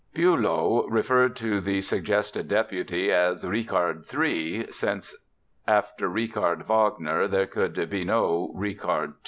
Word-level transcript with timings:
Bülow 0.15 0.87
referred 0.89 1.35
to 1.35 1.61
the 1.61 1.79
suggested 1.79 2.47
deputy 2.47 3.11
as 3.11 3.45
"Richard 3.45 4.03
III", 4.11 4.71
since 4.71 5.15
after 5.67 6.09
Richard 6.09 6.65
Wagner, 6.67 7.27
"there 7.27 7.45
could 7.45 7.87
be 7.87 8.03
no 8.03 8.51
Richard 8.55 9.09
II." 9.09 9.13